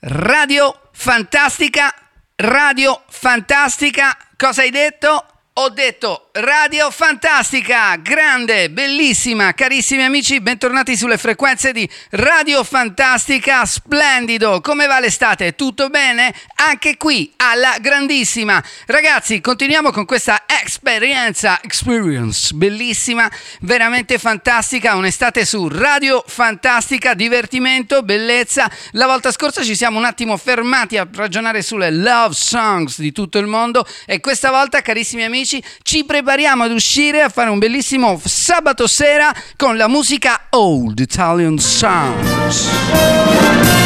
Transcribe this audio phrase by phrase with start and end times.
[0.00, 1.92] Radio Fantastica,
[2.36, 5.37] Radio Fantastica, cosa hai detto?
[5.60, 14.60] Ho detto Radio Fantastica, grande, bellissima, carissimi amici, bentornati sulle frequenze di Radio Fantastica, splendido,
[14.60, 15.56] come va l'estate?
[15.56, 16.32] Tutto bene?
[16.54, 18.62] Anche qui, alla grandissima.
[18.86, 23.28] Ragazzi, continuiamo con questa esperienza, experience, bellissima,
[23.62, 28.70] veramente fantastica, un'estate su Radio Fantastica, divertimento, bellezza.
[28.92, 33.38] La volta scorsa ci siamo un attimo fermati a ragionare sulle love songs di tutto
[33.38, 37.58] il mondo e questa volta, carissimi amici, amici, ci prepariamo ad uscire a fare un
[37.58, 42.68] bellissimo sabato sera con la musica Old Italian Sounds.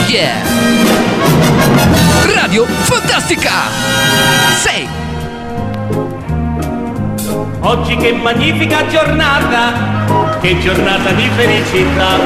[0.09, 0.43] Yeah!
[2.35, 3.53] Radio Fantastica!
[4.61, 4.89] Sei!
[7.61, 12.19] Oggi che magnifica giornata, che giornata di felicità.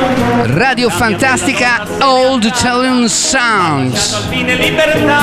[0.54, 4.28] Radio Fantastica Old Italian Sounds.
[4.30, 5.20] Fine libertà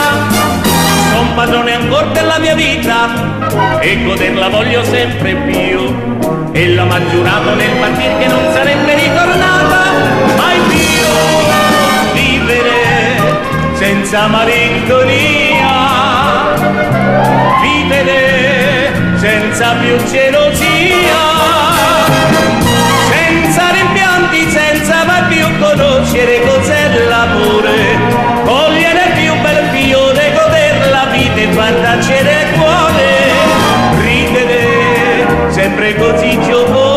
[1.11, 5.91] son padrone ancora della mia vita e goderla voglio sempre più.
[6.51, 9.91] Ella m'ha giurato nel partir che non sarebbe ritornata
[10.37, 11.01] mai più.
[12.13, 13.17] Vivere
[13.73, 15.71] senza malinconia,
[17.59, 21.32] vivere senza più gelosia,
[26.23, 28.13] conoscere cos'è l'amore
[31.53, 33.05] guardarci nel cuore,
[34.01, 36.92] ridere sempre così giocondo,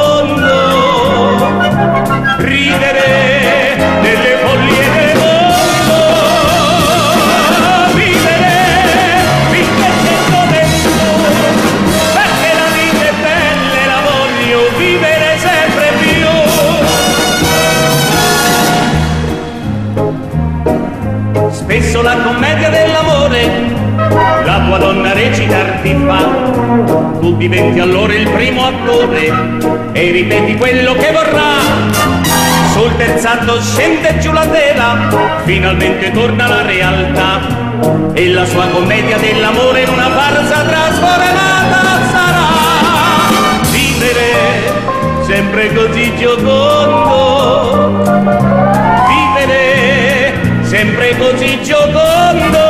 [25.82, 26.24] ti fa,
[27.20, 29.32] tu diventi allora il primo attore
[29.92, 31.54] e ripeti quello che vorrà.
[32.72, 35.08] Sul terzatto scende giù la tela,
[35.44, 37.40] finalmente torna la realtà
[38.12, 42.46] e la sua commedia dell'amore in una farsa trasformata sarà.
[43.70, 44.72] Vivere
[45.26, 48.02] sempre così giocondo,
[49.08, 52.65] vivere sempre così giocondo.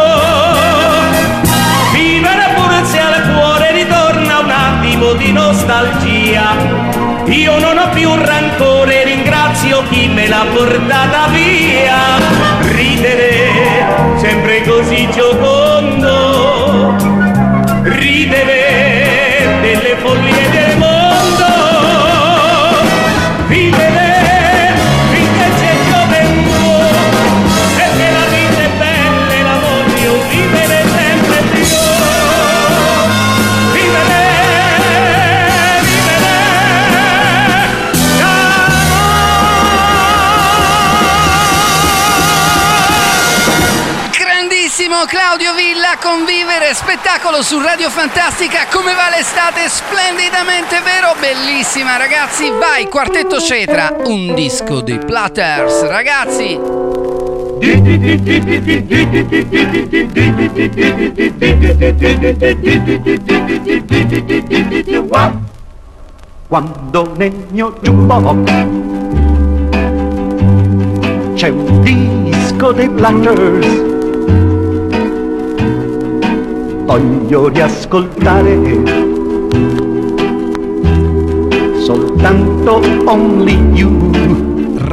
[7.28, 12.18] Io non ho più rancore, ringrazio chi me l'ha portata via.
[12.72, 15.75] Ridere, sempre così giocondo,
[45.04, 48.66] Claudio Villa convivere spettacolo su Radio Fantastica.
[48.70, 49.68] Come va l'estate?
[49.68, 51.14] Splendidamente vero?
[51.20, 52.48] Bellissima ragazzi.
[52.50, 55.86] Vai quartetto cetra un disco di Platters.
[55.86, 56.58] Ragazzi!
[66.48, 68.52] Quando nel mio jukebox
[71.34, 73.95] c'è un disco dei Platters
[76.86, 78.56] voglio riascoltare.
[81.80, 84.45] Soltanto Only You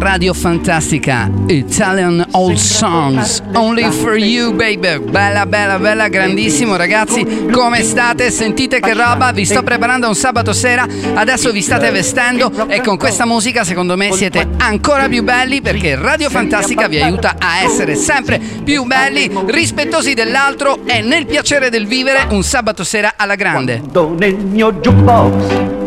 [0.03, 4.99] Radio Fantastica Italian Old Songs Only for You baby.
[4.99, 7.47] Bella bella bella grandissimo ragazzi.
[7.49, 8.29] Come state?
[8.29, 9.31] Sentite che roba?
[9.31, 10.85] Vi sto preparando un sabato sera.
[11.13, 15.95] Adesso vi state vestendo E con questa musica secondo me siete ancora più belli Perché
[15.95, 21.87] Radio Fantastica vi aiuta a essere sempre più belli Rispettosi dell'altro E nel piacere del
[21.87, 23.81] vivere Un sabato sera alla grande.
[24.17, 25.81] Nel mio jukebox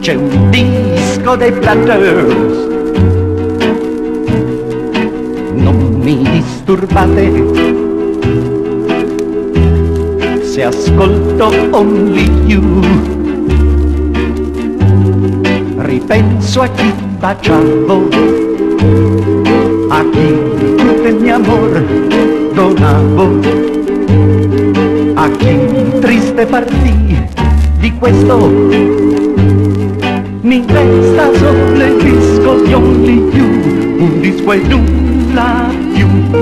[0.00, 0.50] c'è un
[1.28, 2.34] disco dei Platters.
[5.54, 7.44] Non mi disturbate
[10.42, 12.80] se ascolto Only You.
[15.76, 18.08] Ripenso a chi baciavo,
[19.90, 20.34] a chi
[21.08, 21.84] il mio amor
[22.54, 23.38] donavo,
[25.14, 25.58] a chi
[26.00, 27.26] triste partì
[27.80, 29.07] di questo
[30.48, 36.37] mi resta solo il disco di Only You, un disco un love you.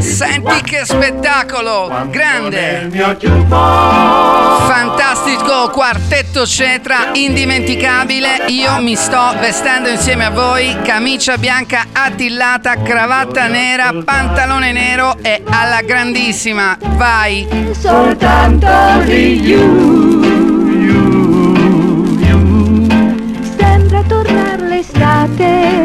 [0.00, 2.08] Senti che spettacolo!
[2.10, 2.90] Grande!
[4.66, 8.44] Fantastico quartetto cetra, indimenticabile.
[8.48, 15.42] Io mi sto vestendo insieme a voi, camicia bianca attillata, cravatta nera, pantalone nero e
[15.48, 16.76] alla grandissima.
[16.96, 17.46] Vai!
[17.72, 18.68] soltanto
[19.04, 20.28] di you.
[23.56, 25.79] Sembra tornare l'estate,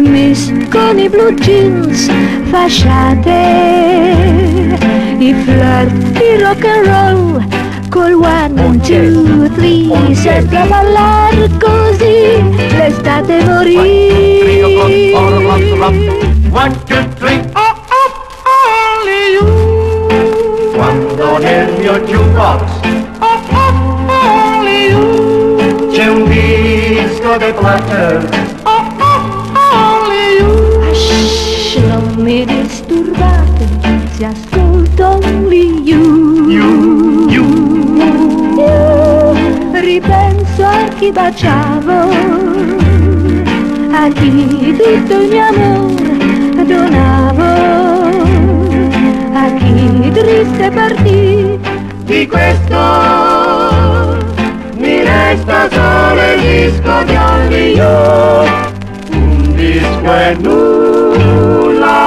[0.00, 2.08] miss con i blue jeans
[2.50, 3.40] fasciate,
[5.18, 7.40] i flirt di rock and roll
[7.90, 12.40] col one, two, three, sembra ballare così,
[12.76, 13.76] l'estate morì.
[16.52, 18.10] One, two, three, oh, oh,
[18.94, 19.46] only you.
[20.74, 22.62] Quando nel mio jukebox,
[23.18, 23.74] oh, oh,
[24.22, 25.90] only you.
[25.90, 28.49] C'è un disco dei Flutter,
[35.90, 36.48] you.
[36.48, 37.46] You, you.
[38.56, 39.34] Io
[39.80, 41.98] ripenso a chi baciavo,
[43.90, 47.50] a chi tutto il mio amore donavo,
[49.32, 51.58] a chi triste partì.
[52.04, 52.78] Di questo
[54.76, 58.48] mi resta solo il disco di Only You.
[59.12, 61.98] Un disco e nulla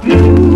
[0.00, 0.53] più.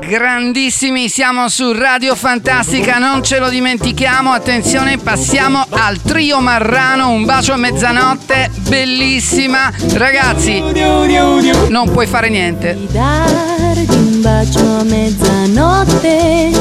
[0.00, 4.32] Grandissimi, siamo su Radio Fantastica, non ce lo dimentichiamo.
[4.32, 9.70] Attenzione, passiamo al trio Marrano, un bacio a mezzanotte, bellissima.
[9.92, 10.62] Ragazzi,
[11.68, 12.78] non puoi fare niente.
[12.90, 16.52] darti un bacio a mezzanotte.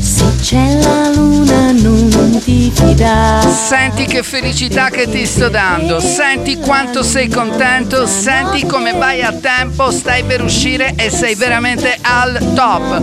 [0.00, 2.10] Se c'è la luna non
[2.42, 3.48] ti fidare.
[3.50, 9.32] Senti che felicità che ti sto dando, senti quanto sei contento, senti come vai a
[9.32, 13.00] tempo, stai per uscire e sei veramente al top.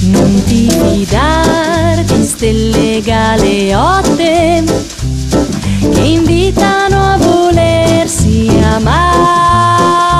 [0.00, 4.64] Non ti fidare di stelle galeotte
[5.92, 10.10] che invitano a volersi amare.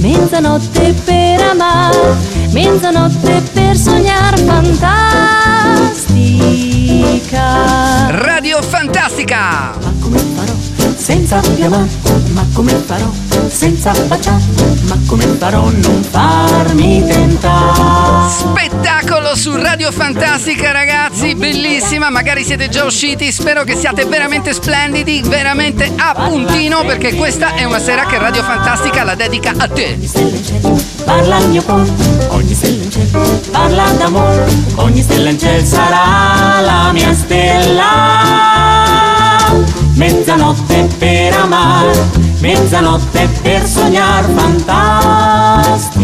[0.00, 2.16] Mezzanotte per amare,
[2.52, 4.40] mezzanotte per sognare
[7.28, 8.10] fantastica.
[8.22, 9.74] Radio Fantastica!
[9.80, 10.52] Ma come farò
[10.96, 11.88] senza amare?
[12.32, 13.10] Ma come farò
[13.48, 14.42] senza baciare?
[14.88, 18.67] Ma come farò non farmi tentare?
[19.28, 25.20] Spettacolo su Radio Fantastica ragazzi, bellissima, magari siete già usciti, spero che siate veramente splendidi,
[25.24, 29.98] veramente a puntino perché questa è una sera che Radio Fantastica la dedica a te.
[31.04, 31.90] Parla al mio cuore,
[32.28, 34.46] ogni stella in cielo parla d'amore,
[34.76, 37.86] ogni stella in cielo sarà la mia stella.
[39.94, 42.08] Mezzanotte per amare,
[42.38, 45.98] mezzanotte per sognare fantastica.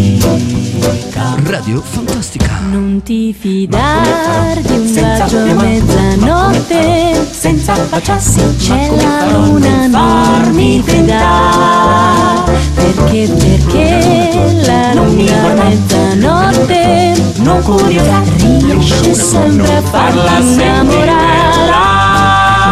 [1.55, 2.59] Radio Fantastica.
[2.69, 10.83] Non ti fidar di un bacio a mezzanotte Senza baciarsi, c'è la luna non mi
[10.85, 21.73] fidar Perché, perché la luna a mezzanotte non curiosa, riesce sempre a farti innamorare.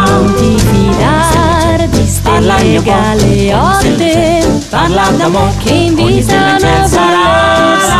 [0.07, 4.45] Non ti fidar di stelle galeotte.
[4.69, 7.52] parla d'amore, che invitano a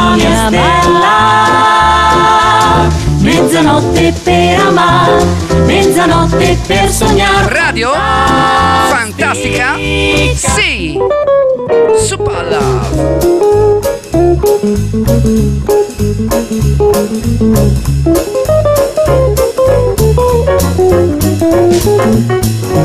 [0.03, 1.53] volersi amare
[3.19, 5.23] Mezzanotte per amare,
[5.65, 7.53] mezzanotte per sognare.
[7.53, 7.91] Radio
[8.89, 9.75] Fantastica?
[9.75, 10.97] Sì!
[11.95, 13.33] Super Love!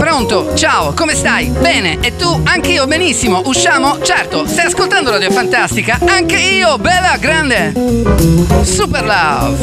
[0.09, 1.49] Pronto, ciao, come stai?
[1.49, 2.41] Bene, e tu?
[2.45, 3.43] Anche io, benissimo.
[3.45, 4.01] Usciamo?
[4.01, 5.99] Certo, stai ascoltando Radio Fantastica?
[6.07, 7.75] Anche io, bella, grande!
[8.63, 9.59] Super Love!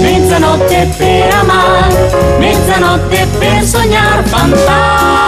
[0.00, 5.26] Mezzanotte per amare, mezzanotte per sognare fantastica.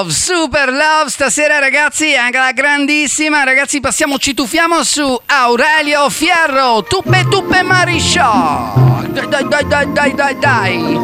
[0.00, 6.82] Love, Super Love, stasera ragazzi, anche la grandissima, ragazzi passiamo, ci tuffiamo su Aurelio Fierro,
[6.84, 8.72] Tuppe Tuppe Marisciò,
[9.10, 11.00] dai dai dai dai dai dai dai,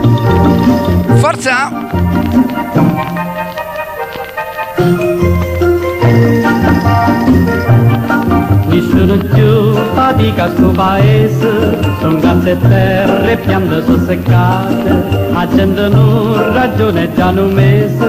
[1.21, 1.71] forza,
[8.77, 17.11] Nessuno più fatica sto paese, son case e terre, piante seccate, la gente non ragione
[17.15, 18.07] già un mese,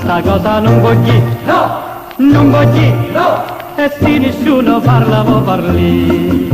[0.00, 1.82] sta cosa non voglio, no,
[2.16, 3.44] non voglio, no,
[3.76, 6.48] e se nessuno parla, mo parli.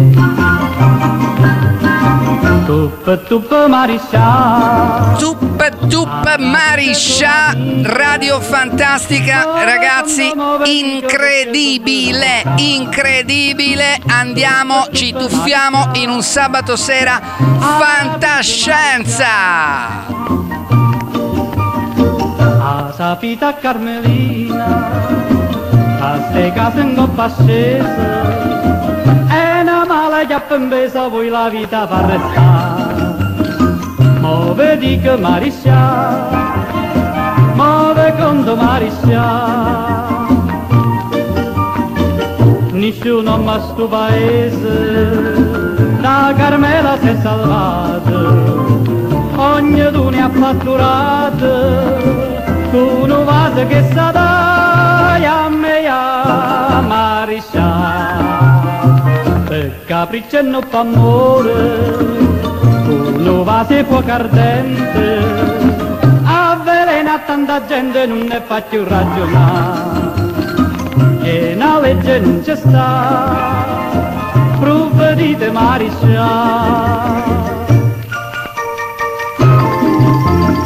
[2.64, 5.54] Tup tup mariscià Tup
[5.88, 10.32] Tup Mariscia, Radio Fantastica, ragazzi,
[10.64, 14.00] incredibile, incredibile.
[14.06, 17.20] Andiamo, ci tuffiamo in un sabato sera
[17.58, 19.26] fantascienza.
[22.96, 24.64] Sapita Carmelina
[26.00, 26.94] A ste case in
[30.54, 32.92] in pesa Poi la vita fa restare.
[34.20, 36.28] Mo vedi che mariscia.
[37.54, 38.14] Mo ve
[38.54, 40.02] mariscia.
[42.72, 45.32] Nessuno ma sto paese
[46.00, 48.54] Da Carmela si è salvato
[49.36, 52.22] ognuno ha fatturato
[52.70, 58.43] tu non vado che sa dai a me a mariscia
[59.86, 61.52] capriccio e non fa amore
[62.84, 65.22] tu non va se fuoco ardente
[66.24, 70.22] avvelena tanta gente non ne fa più ragionare.
[71.22, 73.64] E una legge non c'è sta
[74.60, 77.53] provvedite mariscia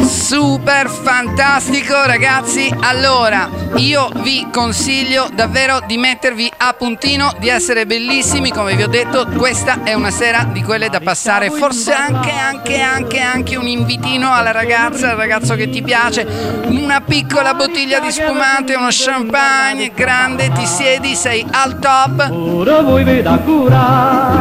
[0.09, 8.51] Super fantastico ragazzi, allora io vi consiglio davvero di mettervi a puntino, di essere bellissimi,
[8.51, 12.81] come vi ho detto, questa è una sera di quelle da passare, forse anche, anche,
[12.81, 16.27] anche, anche un invitino alla ragazza, al ragazzo che ti piace,
[16.69, 22.31] una piccola bottiglia di spumante, uno champagne grande, ti siedi, sei al top.
[22.33, 24.38] ora voi veda cura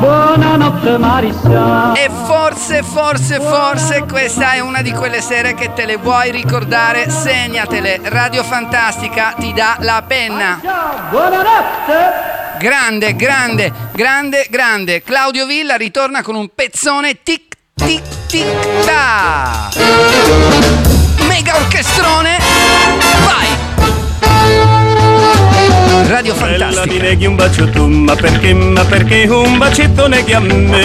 [0.00, 5.96] buonanotte mariscia E forse, forse, forse questa è una di quelle sere che te le
[5.96, 10.58] vuoi ricordare, segnatele, Radio Fantastica ti dà la penna.
[11.10, 15.02] buonanotte Grande, grande, grande, grande.
[15.02, 19.70] Claudio Villa ritorna con un pezzone tic tic tic ta.
[21.26, 22.36] Mega orchestrone.
[23.24, 23.59] Vai.
[26.10, 27.02] Radio Bella mi Fantastica.
[27.04, 30.82] neghi un bacio tu, ma perché, ma perché un bacetto neghi a me?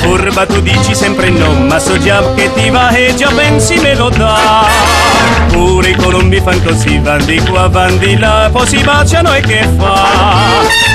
[0.00, 3.96] Furba tu dici sempre no, ma so già che ti va e già pensi me
[3.96, 4.64] lo dà.
[5.48, 9.40] Pure i colombi fan così, van di qua, van di là, poi si baciano e
[9.40, 10.06] che fa?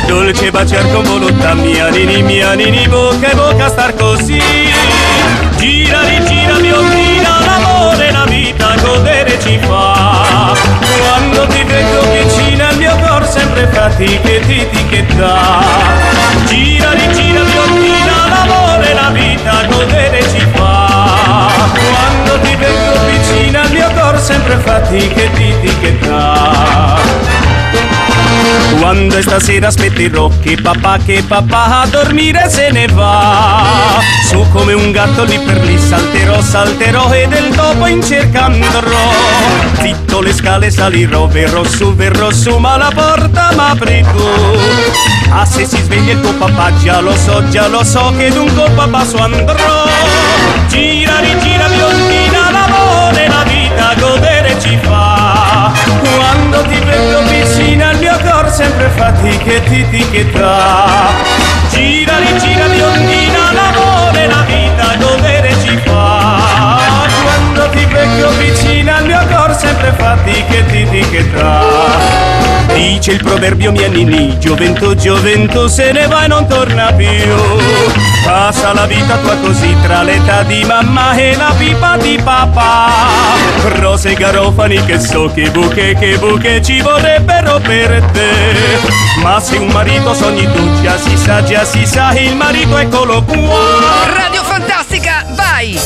[0.07, 4.41] Dolce baciar con volontà, mia nini, mia nini, bocca e bocca star così.
[5.57, 10.55] Gira, rigira, biondina, l'amore, la vita, godere ci fa.
[13.57, 15.35] Cor sempre fatica e ti etichetta.
[16.45, 21.49] Gira, rigira, biondina, l'amore, la vita, godere ci fa.
[21.73, 25.55] Quando ti vedo vicina il mio cor sempre fatica e ti
[28.67, 28.79] etichetta.
[28.79, 34.91] Quando stasera aspetterò che papà, che papà a dormire se ne va Su come un
[34.91, 39.11] gatto lì per lì salterò, salterò e del topo in cerca andrò
[39.79, 44.25] Zitto le scale salirò, verrò su, verrò su ma la porta m'apri tu
[45.29, 48.69] Ah se si sveglia il tuo papà già lo so, già lo so che dunque
[48.75, 49.85] papà su andrò
[50.67, 55.71] Gira, rigira biondina, l'amore, la vita godere ci fa.
[56.15, 56.77] Quando ti
[58.47, 60.55] cor sempre fatica e ti etichetta
[61.69, 65.06] Gira, rigira biondina, l'amore, la vita
[72.77, 77.07] Dice il proverbio mia nini, gioventù, gioventù se ne va e non torna più.
[78.23, 82.91] Passa la vita tua così tra l'età di mamma e la pipa di papà.
[83.79, 88.79] Rose e garofani che so che buche, che buche ci vorrebbero per te.
[89.23, 93.23] Ma se un marito sogni tu, già si sa, già si sa, il marito eccolo
[93.23, 94.05] qua.
[94.05, 95.79] Radio Fantastica, vai!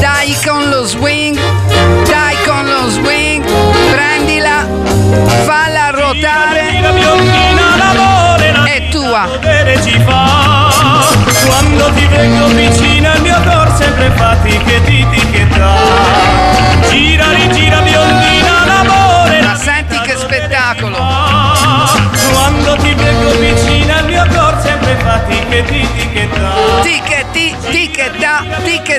[0.00, 1.17] Dai con lo swing,
[10.04, 10.70] fa
[11.46, 14.10] Quando ti vengo vicina il mio cor sempre
[14.84, 15.72] ti etichetta
[16.88, 20.96] Gira, rigira biondina, l'amore Ma senti che spettacolo.
[20.96, 21.86] fa.
[22.32, 26.80] Quando ti vengo vicina il mio cor sempre fatica e ti etichetta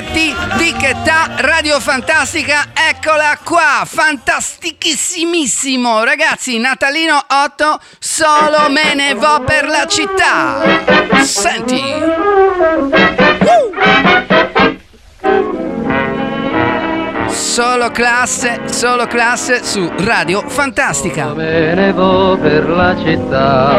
[0.00, 9.68] tichetti, tichetta, Radio Fantastica, eccola qua, fantastichissimissimo, ragazzi, Natalino 8, solo me ne vo per
[9.68, 10.62] la città.
[11.22, 11.82] Senti.
[11.82, 12.90] Uh!
[17.30, 21.34] Solo classe, solo classe su Radio Fantastica.
[21.34, 23.74] Me ne vo per la città,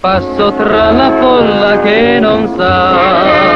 [0.00, 3.51] passo tra la folla che non sa,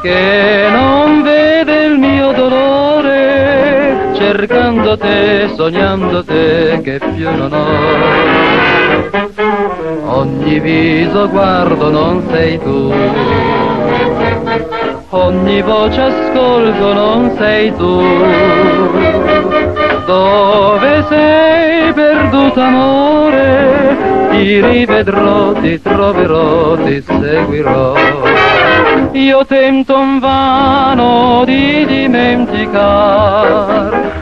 [0.00, 8.46] che non vede il mio dolore, cercando te, sognando te, che più non ho.
[10.18, 12.92] Ogni viso guardo non sei tu,
[15.10, 18.02] ogni voce ascolto non sei tu.
[20.06, 23.96] Dove sei perduto amore?
[24.30, 28.37] Ti rivedrò, ti troverò, ti seguirò.
[29.18, 33.18] Io tento in vano di dimenticar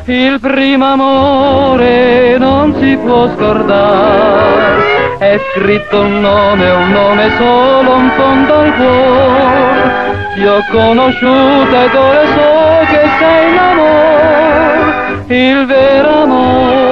[0.07, 5.19] il primo amore non si può scordare.
[5.19, 9.93] È scritto un nome, un nome solo in fondo al cuore.
[10.35, 16.86] Ti ho conosciuta ed ora so che sei l'amore, il vero amore,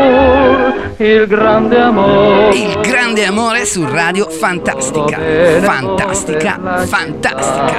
[0.99, 2.55] il grande amore.
[2.55, 5.19] Il grande amore su Radio Fantastica.
[5.61, 7.75] Fantastica, fantastica.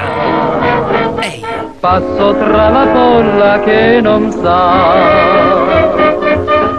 [1.20, 1.44] Ehi.
[1.80, 4.94] Passo tra la folla che non sa,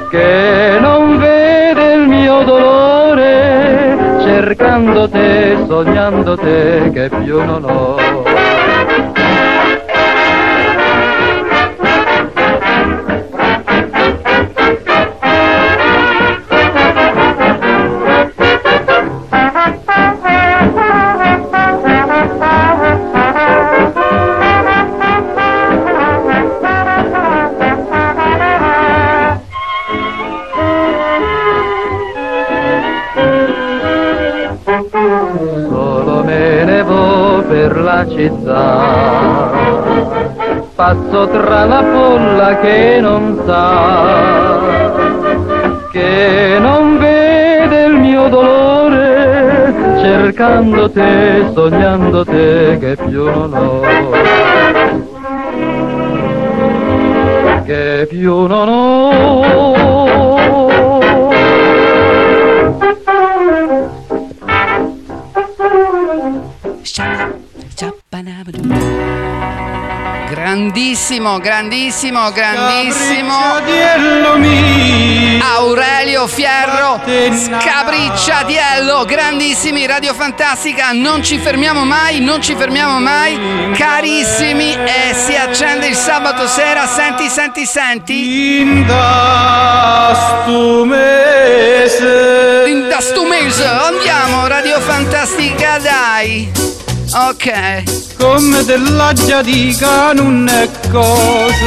[0.10, 8.17] che non vede il mio dolore, cercando te, sognando te, che più non ho.
[34.80, 39.50] Solo me ne vo per la città,
[40.76, 44.60] passo tra la folla che non sa,
[45.92, 53.82] che non vede il mio dolore, cercando te, sognando te, che più non ho.
[57.64, 60.67] Che più non ho.
[70.58, 73.32] Grandissimo, grandissimo, grandissimo.
[75.56, 84.74] Aurelio Fierro, Scabricciadiello, grandissimi, Radio Fantastica, non ci fermiamo mai, non ci fermiamo mai, carissimi,
[84.74, 88.60] e si accende il sabato sera, senti, senti, senti.
[88.60, 92.64] In da stu mese.
[92.66, 96.77] In da sto mese, andiamo, Radio Fantastica, dai.
[97.20, 97.52] Ok,
[98.20, 101.66] come della giadica non è cosa.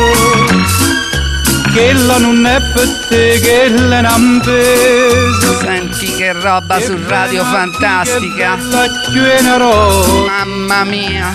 [1.74, 7.44] Che la non è per te che la non pesa senti che roba su Radio
[7.44, 8.56] Fantastica.
[8.60, 8.86] la
[10.24, 11.32] Mamma mia,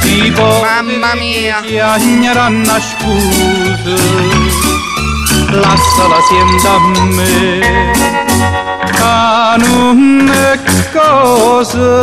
[0.00, 1.60] si può mamma mia.
[1.62, 3.96] chiagneranno a scusa.
[5.50, 7.98] Lasciala sienta a me.
[9.58, 10.56] Non è
[10.92, 12.00] cosa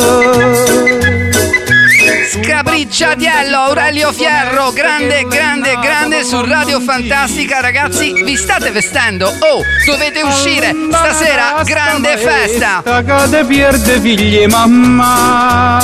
[2.30, 9.28] Scabricciadiello, Aurelio Fierro, grande, grande, grande su Radio Fantastica, ragazzi, vi state vestendo?
[9.28, 12.82] Oh, dovete uscire, stasera grande festa!
[12.84, 15.80] Cade pierde figli e mamma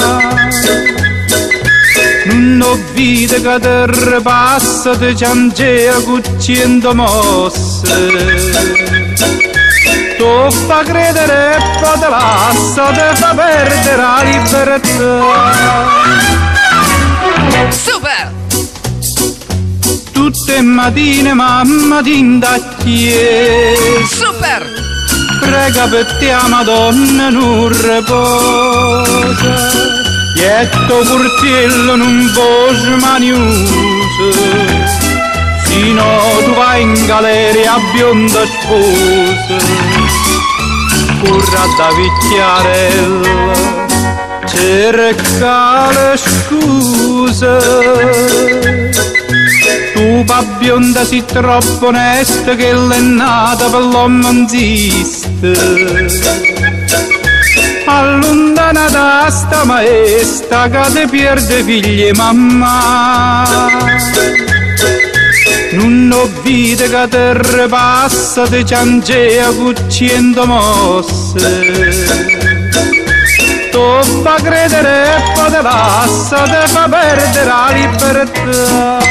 [2.26, 7.88] Non vita che te ripassa Te ciangea cucciendo mosse
[10.18, 16.33] Tu fa credere e poi te lascia Te fa perdere la libertà
[17.70, 18.32] Super!
[20.12, 24.82] Tutte mattine mamma ti indacchie Super!
[25.40, 29.04] Prega per te a Madonna non riposa
[30.36, 34.32] Ietto curtiello non può smaniusa
[35.66, 36.04] Sino
[36.46, 39.58] tu vai in galera a bionda sposa
[41.22, 43.83] Curra da vicchiarella
[44.56, 47.58] Cerca le scuse.
[49.94, 55.54] Tu pa bionda si troppo onesta che l'è nata per l'uomo non esiste
[57.86, 63.46] allontana da sta maestra che te pierde figli e mamma.
[65.72, 72.33] Non ho vita che terra passa te ciangea cucciendo mosse
[74.24, 79.02] fa credere e poi te passa te fa perdere la libertà.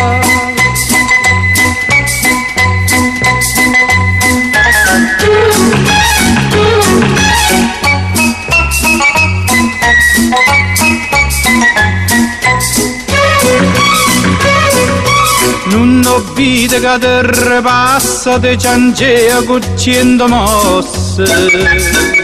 [15.65, 21.25] Non ho vita che terra passa te ciangea cucciendo mosse.
[21.25, 22.22] Tu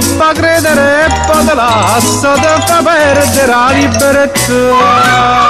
[0.00, 5.46] fa credere e poi te lascia te fa perdere la libertà.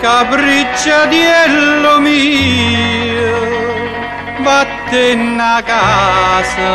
[0.00, 3.38] Scapricciatiello mio
[4.42, 6.72] vattene a casa.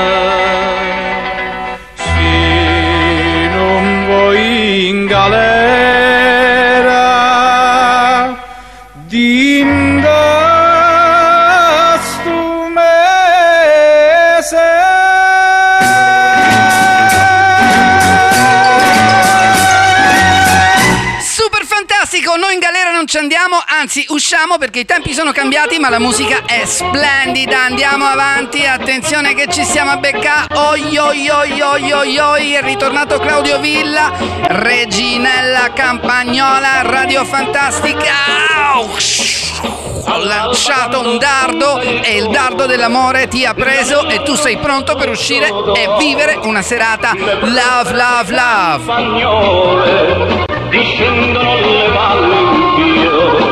[1.95, 5.94] Se non vuoi in galera
[23.86, 29.36] anzi usciamo perché i tempi sono cambiati ma la musica è splendida, andiamo avanti, attenzione
[29.36, 34.12] che ci stiamo a beccare, oi oi oi oi oi oi, è ritornato Claudio Villa,
[34.48, 38.98] Reginella Campagnola, Radio Fantastica, ho
[40.24, 45.10] lanciato un dardo e il dardo dell'amore ti ha preso e tu sei pronto per
[45.10, 47.13] uscire e vivere una serata.
[47.13, 50.45] Love love love.
[50.69, 53.44] discendono le valli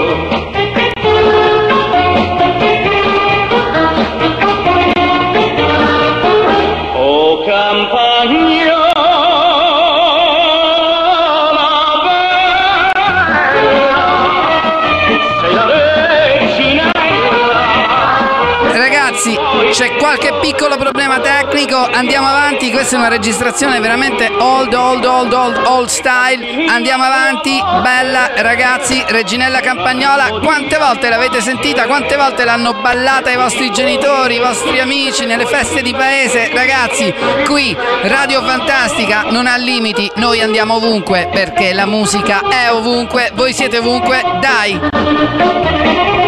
[19.97, 25.57] qualche piccolo problema tecnico, andiamo avanti, questa è una registrazione veramente old, old, old, old,
[25.65, 32.73] old style, andiamo avanti, bella ragazzi, Reginella Campagnola, quante volte l'avete sentita, quante volte l'hanno
[32.73, 37.13] ballata i vostri genitori, i vostri amici, nelle feste di paese, ragazzi,
[37.45, 43.53] qui Radio Fantastica non ha limiti, noi andiamo ovunque perché la musica è ovunque, voi
[43.53, 46.21] siete ovunque, dai!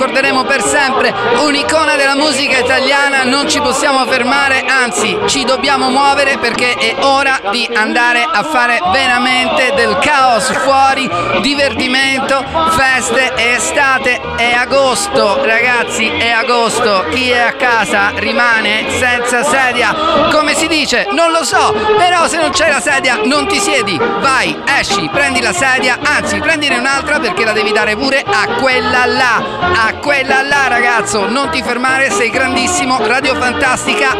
[0.00, 6.38] Ricorderemo per sempre, un'icona della musica italiana, non ci possiamo fermare, anzi ci dobbiamo muovere
[6.38, 11.06] perché è ora di andare a fare veramente del caos fuori,
[11.42, 19.44] divertimento, feste, è estate, è agosto, ragazzi, è agosto, chi è a casa rimane senza
[19.44, 19.94] sedia,
[20.32, 23.98] come si dice, non lo so, però se non c'è la sedia non ti siedi,
[23.98, 29.04] vai, esci, prendi la sedia, anzi prendine un'altra perché la devi dare pure a quella
[29.04, 29.42] là,
[29.74, 34.14] a quella là ragazzo, non ti fermare, sei grandissimo, Radio Fantastica.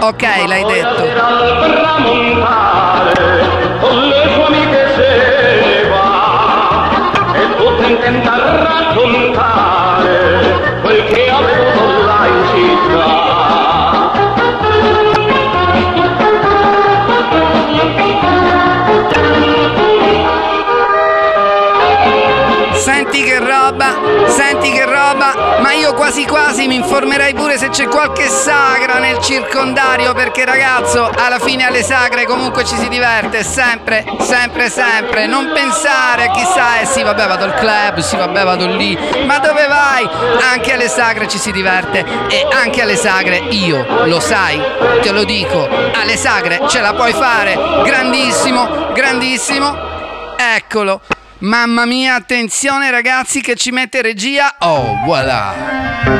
[0.00, 1.02] Ok, l'hai detto.
[25.84, 31.38] Io quasi quasi mi informerei pure se c'è qualche sagra nel circondario perché ragazzo, alla
[31.38, 37.02] fine alle sagre comunque ci si diverte, sempre, sempre, sempre, non pensare chissà, eh sì
[37.02, 40.08] vabbè vado al club, sì vabbè vado lì, ma dove vai?
[40.50, 42.02] Anche alle sagre ci si diverte.
[42.30, 44.58] E anche alle sagre io, lo sai,
[45.02, 49.76] te lo dico, alle sagre ce la puoi fare, grandissimo, grandissimo,
[50.38, 51.02] eccolo.
[51.38, 54.54] Mamma mia, attenzione ragazzi che ci mette regia.
[54.60, 56.12] Oh, voilà.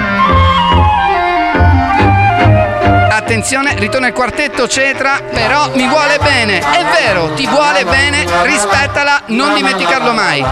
[3.24, 6.59] attenzione, ritorna il quartetto Cetra, però mi vuole bene.
[6.59, 10.44] È vero, ti vuole bene, rispettala, non dimenticarlo mai.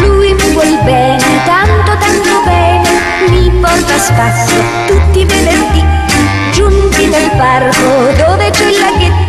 [0.00, 2.90] Lui mi vuol bene, tanto tanto bene,
[3.28, 5.84] mi porta a spasso tutti i venerdì.
[6.52, 9.23] Giunti nel parco dove c'è il laghetto,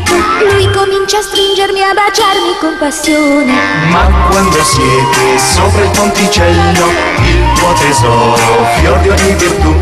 [0.52, 3.54] lui comincia a stringermi, a baciarmi con passione.
[3.90, 6.86] Ma quando siete sopra il ponticello,
[7.20, 9.74] il tuo tesoro, fior di ogni virtù,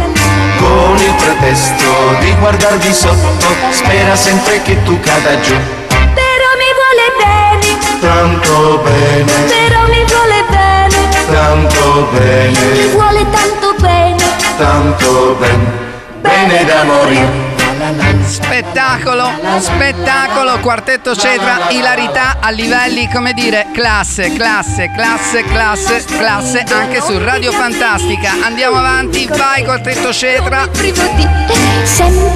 [0.59, 5.55] con il pretesto di guardarvi sotto, spera sempre che tu cada giù.
[5.87, 13.75] Però mi vuole bene, Tanto bene, però mi vuole bene, tanto mi bene, vuole tanto
[13.79, 14.23] bene.
[14.57, 15.71] tanto bene,
[16.21, 17.42] bene da morire.
[17.83, 27.01] Spettacolo, spettacolo, quartetto Cetra, ilarità a livelli, come dire, classe, classe, classe, classe, classe, anche
[27.01, 28.35] su Radio Fantastica.
[28.41, 30.69] Andiamo avanti, vai quartetto Cetra.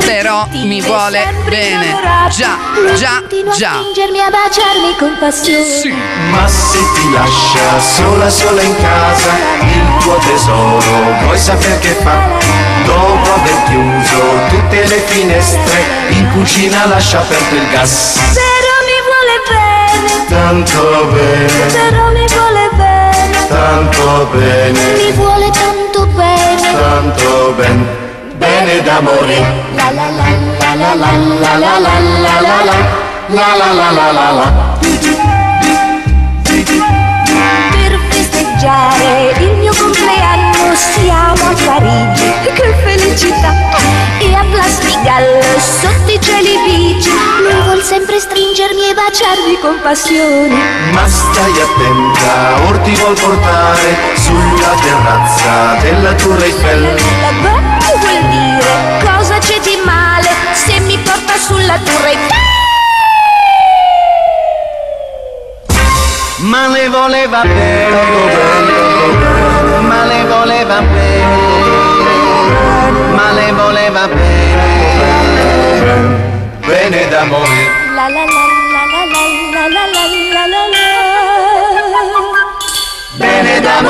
[0.06, 1.96] Però mi vuole bene.
[2.30, 2.58] Già,
[2.96, 3.24] già,
[3.56, 3.80] già.
[5.82, 5.96] Sì.
[6.30, 9.32] Ma se ti lascia sola sola in casa,
[9.62, 12.57] il tuo tesoro, vuoi sapere che fa?
[13.00, 18.20] Aver chiuso tutte le finestre, in cucina lascia aperto il gas.
[18.34, 26.06] Però mi vuole bene, Tanto bene, però mi vuole bene, tanto bene, mi vuole tanto
[26.08, 26.72] bene.
[26.74, 27.86] tanto bene,
[28.38, 29.64] bene da morire.
[29.76, 30.26] La la la
[30.60, 33.06] la la la la la la la la la.
[33.30, 34.48] La la la la la.
[37.72, 39.34] Per festeggiare
[40.78, 43.54] siamo a Parigi, che felicità!
[44.20, 47.12] E a Plastigal, sotto i cieli bici,
[47.42, 50.56] lui vuol sempre stringermi e baciarmi con passione.
[50.92, 56.82] Ma stai attenta, or ti vuol portare sulla terrazza della Tour Eiffel.
[57.22, 57.62] La beh,
[57.98, 62.46] vuol dire cosa c'è di male se mi porta sulla torre Eiffel?
[66.40, 69.37] Ma le voleva bene, ma le
[70.48, 71.36] voleva bene,
[73.16, 75.26] ma le voleva bene,
[76.66, 77.70] bene da morire.
[77.94, 80.86] La la la la la la la la la la la la.
[83.18, 83.82] Bene da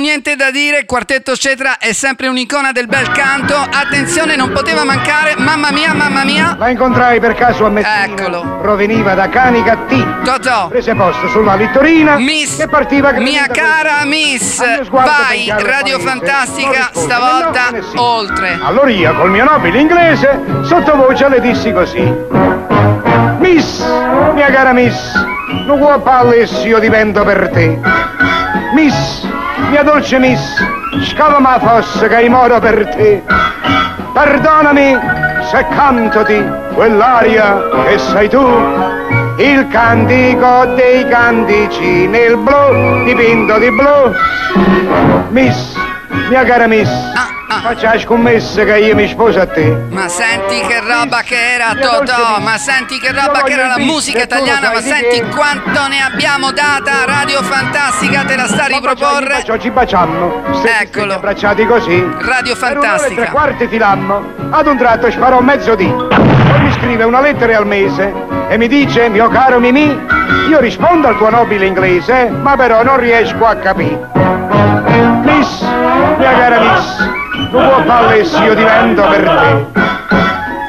[0.00, 3.54] niente da dire, quartetto Cetra è sempre un'icona del bel canto.
[3.54, 6.56] Attenzione, non poteva mancare, mamma mia, mamma mia.
[6.58, 8.04] La incontrai per caso a Messina.
[8.04, 8.58] Eccolo.
[8.60, 10.04] Proveniva da Canicattì.
[10.24, 10.68] Totò.
[10.68, 14.04] Prese posto sulla littorina Miss, e partiva mia cara.
[14.04, 14.58] Miss,
[14.90, 17.96] vai, Radio palese, non Fantastica, stavolta né no né sì.
[17.96, 18.58] oltre.
[18.62, 22.14] Allora io, col mio nobile inglese, sottovoce le dissi così.
[23.38, 23.84] Miss,
[24.34, 25.14] mia cara Miss,
[25.66, 27.78] non vuoi palle io divento per te.
[28.74, 29.26] Miss,
[29.70, 30.40] mia dolce Miss,
[31.04, 33.22] scalama fosse che moro per te.
[34.12, 34.98] Perdonami
[35.48, 37.56] se cantoti quell'aria
[37.86, 38.44] che sei tu.
[39.36, 44.12] Il cantico dei cantici nel blu, dipinto di blu.
[45.28, 45.74] Miss,
[46.28, 46.90] mia cara Miss,
[47.52, 49.76] Ah, faccia scommessa che io mi sposo a te.
[49.90, 54.22] Ma senti che roba che era Totò, ma senti che roba che era la musica
[54.22, 59.42] italiana, ma senti quanto ne abbiamo data Radio Fantastica, te la sta a riproporre.
[59.42, 59.50] Ci
[60.52, 61.14] stretti, Eccolo.
[61.14, 61.98] abbracciati così.
[62.20, 63.30] Radio e tre Fantastica.
[63.32, 65.88] quarti filammo, ad un tratto sparò mezzo dì.
[65.88, 68.14] Poi mi scrive una lettera al mese
[68.48, 69.98] e mi dice, mio caro Mimì,
[70.48, 74.08] io rispondo al tuo nobile inglese, ma però non riesco a capire.
[75.24, 75.60] Miss,
[76.16, 77.08] mia cara Miss,
[77.50, 79.80] non può palle se io divento per te.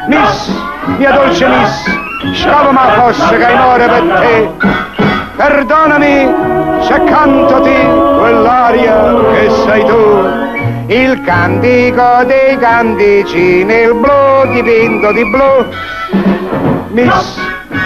[0.07, 0.49] Miss,
[0.97, 4.51] mia dolce Miss, scavo ma fosse che muore per te.
[5.35, 6.33] Perdonami
[6.81, 7.75] se cantoti
[8.17, 10.39] quell'aria che sei tu.
[10.87, 15.65] Il cantico dei cantici nel blu dipinto di blu.
[16.89, 17.39] Miss,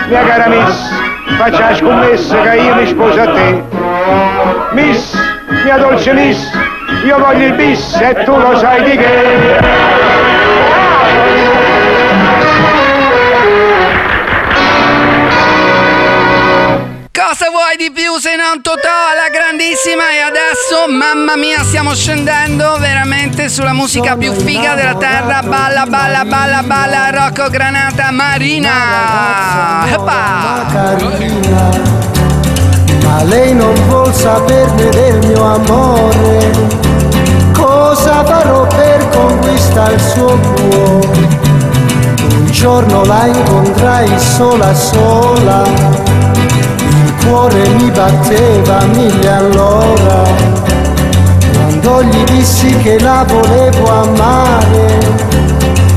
[0.07, 0.93] mia cara Miss,
[1.37, 3.63] faccia scommessa che io mi sposo a te.
[4.71, 5.13] Miss,
[5.63, 6.49] mia dolce Miss,
[7.05, 9.59] io voglio il bis e tu lo sai di che.
[17.11, 22.77] Cosa vuoi di più se non Totò alla grandissima e adesso, mamma mia, stiamo scendendo
[22.79, 25.41] veramente sulla musica più figa della terra.
[25.43, 29.85] Balla, balla, balla, balla, Rocco Granata Marina.
[29.87, 30.65] Eppa!
[30.71, 31.69] carina,
[33.03, 36.74] ma lei non vuol saperne del mio amore.
[37.95, 41.29] Cosa farò per conquistare il suo cuore?
[42.29, 50.23] Un giorno la incontrai sola sola, il cuore mi batteva mille all'ora,
[51.53, 54.97] quando gli dissi che la volevo amare,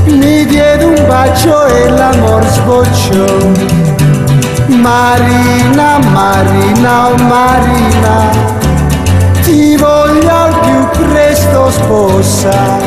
[0.05, 3.25] mi diede un bacio e l'amor sbocciò.
[4.67, 8.29] Marina, Marina, oh Marina,
[9.41, 10.48] ti voglio
[11.49, 12.77] presto sposa.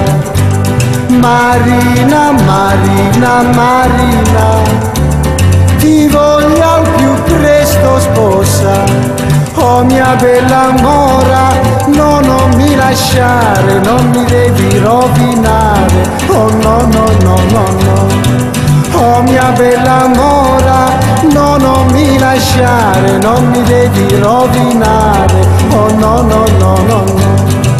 [1.08, 4.62] Marina, Marina, Marina,
[5.78, 8.84] ti voglio al più presto sposa.
[9.54, 11.52] Oh mia bella mora,
[11.88, 16.10] no, non mi lasciare, non mi devi rovinare.
[16.28, 18.06] Oh no, no, no, no, no.
[18.94, 20.86] Oh mia bella mora,
[21.30, 25.46] no, non mi lasciare, non mi devi rovinare.
[25.70, 27.71] Oh no, no, no, no, no.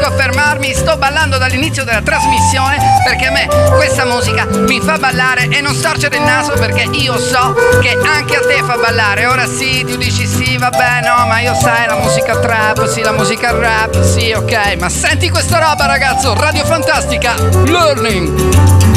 [0.00, 4.98] Riesco a fermarmi, sto ballando dall'inizio della trasmissione perché a me questa musica mi fa
[4.98, 9.26] ballare e non storcere il naso perché io so che anche a te fa ballare.
[9.26, 13.12] Ora sì, tu dici sì, vabbè, no, ma io sai la musica trap, sì, la
[13.12, 17.34] musica rap, sì, ok, ma senti questa roba ragazzo, Radio Fantastica,
[17.66, 18.88] Learning.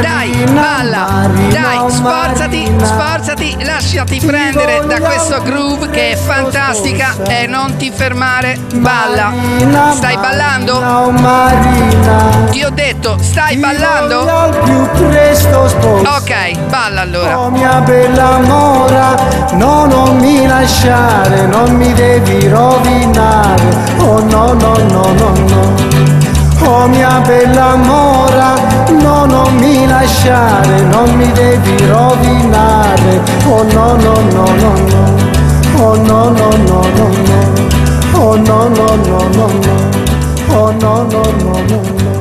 [0.00, 1.30] Dai, balla,
[1.68, 8.58] dai, sforzati, sforzati, lasciati prendere da questo groove che è fantastica e non ti fermare,
[8.76, 9.32] balla.
[9.92, 10.80] Stai ballando?
[12.50, 14.20] Ti ho detto, stai ballando?
[16.16, 17.38] Ok, balla allora.
[17.38, 19.14] Oh mia bella mora,
[19.52, 23.62] no non mi lasciare, non mi devi rovinare.
[23.98, 25.97] Oh no no no no no.
[26.70, 28.52] Oh mia bella mora,
[29.00, 33.22] no non mi lasciare, non mi devi rovinare.
[33.46, 35.02] Oh no no no no no.
[35.80, 37.40] Oh no no no no no.
[38.20, 39.76] Oh no no no no no.
[40.50, 42.20] Oh no no no no no.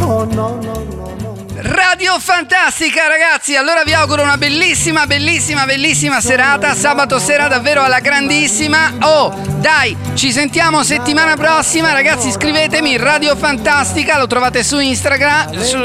[0.00, 1.34] Oh no no no no.
[1.60, 8.00] Radio Fantastica ragazzi, allora vi auguro una bellissima, bellissima, bellissima serata, sabato sera davvero alla
[8.00, 8.92] grandissima.
[9.00, 11.94] Oh, dai, ci sentiamo settimana prossima.
[11.94, 15.78] Ragazzi, iscrivetemi Radio Fantastica, lo trovate su Instagram, su,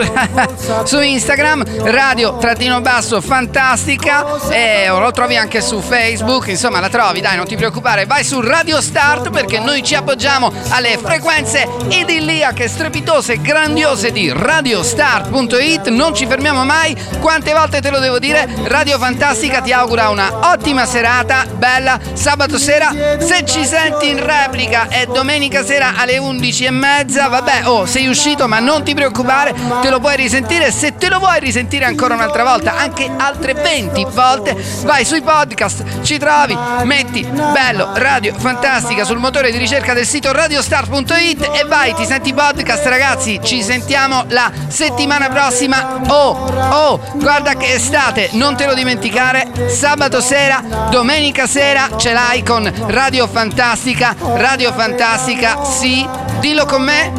[0.84, 4.50] su Instagram, Radio trattino basso Fantastica.
[4.50, 8.42] E lo trovi anche su Facebook, insomma la trovi, dai, non ti preoccupare, vai su
[8.42, 16.26] Radio Start perché noi ci appoggiamo alle frequenze idilliache, strepitose, grandiose di radiostart.it, non ci
[16.26, 21.46] fermiamo mai, quante volte te lo devo dire, Radio Fantastica ti augura una ottima serata,
[21.46, 27.28] bella, sabato sera, se ci senti in replica è domenica sera alle 11 e mezza,
[27.28, 31.20] vabbè, oh, sei uscito ma non ti preoccupare, te lo puoi risentire, se te lo
[31.20, 37.22] vuoi risentire ancora un'altra volta, anche altre 20 volte, vai sui podcast, ci trovi, metti
[37.24, 42.86] bello Radio Fantastica sul motore di ricerca del sito radiostar.it e vai, ti senti podcast
[42.86, 46.02] ragazzi, ci sentiamo la settimana prossima.
[46.08, 46.39] Oh,
[46.72, 52.72] oh, guarda che estate, non te lo dimenticare, sabato sera, domenica sera ce l'hai con
[52.88, 56.08] Radio Fantastica, Radio Fantastica, sì,
[56.40, 57.12] dillo con me.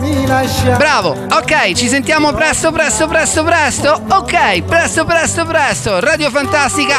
[0.77, 4.03] Bravo, ok, ci sentiamo presto, presto, presto, presto.
[4.09, 6.01] Ok, presto, presto, presto.
[6.01, 6.99] Radio Fantastica.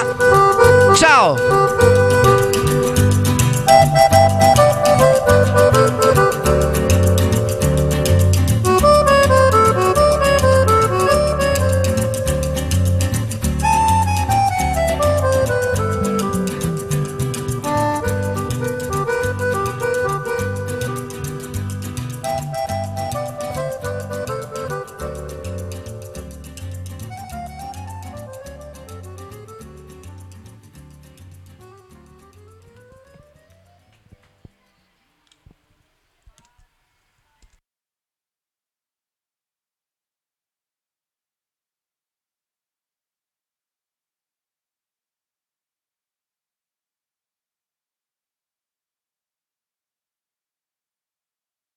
[0.96, 1.91] Ciao.